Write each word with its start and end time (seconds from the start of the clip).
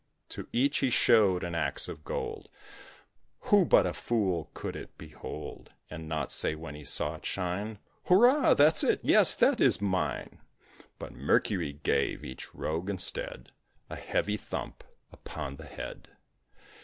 To 0.29 0.47
each 0.51 0.79
he 0.79 0.89
showed 0.89 1.43
an 1.43 1.53
axe 1.53 1.87
of 1.87 2.03
gold 2.03 2.49
Who 3.41 3.65
but 3.65 3.85
a 3.85 3.93
fool 3.93 4.49
could 4.55 4.75
it 4.75 4.97
behold, 4.97 5.73
And 5.91 6.09
not 6.09 6.31
say, 6.31 6.55
when 6.55 6.73
he 6.73 6.83
saw 6.85 7.17
it 7.17 7.25
shine 7.27 7.77
"Hurrah! 8.05 8.55
that's 8.55 8.83
it 8.83 8.99
yes, 9.03 9.35
that 9.35 9.61
is 9.61 9.79
mine?" 9.79 10.39
But 10.97 11.11
Mercury 11.13 11.73
gave 11.83 12.25
each 12.25 12.55
rogue 12.55 12.89
instead 12.89 13.51
A 13.91 13.95
heavy 13.95 14.37
thump 14.37 14.83
upon 15.13 15.57
the 15.57 15.67
head. 15.67 16.07